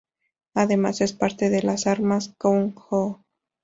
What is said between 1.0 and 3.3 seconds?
es parte de las Armas-Gung-ho.